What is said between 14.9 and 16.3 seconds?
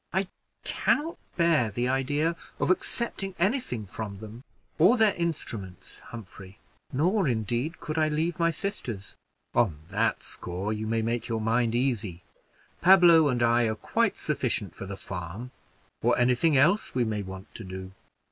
farm, or